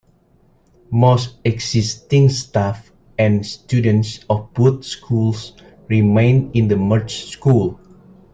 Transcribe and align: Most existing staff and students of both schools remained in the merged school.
Most 0.89 1.35
existing 1.45 2.29
staff 2.29 2.91
and 3.19 3.45
students 3.45 4.25
of 4.31 4.51
both 4.55 4.83
schools 4.83 5.53
remained 5.89 6.55
in 6.55 6.67
the 6.67 6.75
merged 6.75 7.29
school. 7.29 7.79